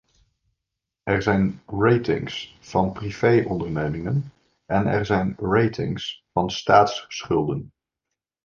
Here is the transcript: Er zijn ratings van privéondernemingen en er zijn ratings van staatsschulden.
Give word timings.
Er 1.05 1.21
zijn 1.21 1.61
ratings 1.65 2.57
van 2.59 2.91
privéondernemingen 2.91 4.33
en 4.65 4.87
er 4.87 5.05
zijn 5.05 5.35
ratings 5.39 6.25
van 6.31 6.51
staatsschulden. 6.51 7.73